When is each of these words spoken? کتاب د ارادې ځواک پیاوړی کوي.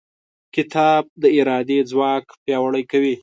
کتاب 0.55 1.03
د 1.21 1.23
ارادې 1.39 1.79
ځواک 1.91 2.25
پیاوړی 2.43 2.83
کوي. 2.91 3.15